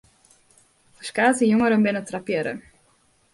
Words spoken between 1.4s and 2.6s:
jongeren binne trappearre.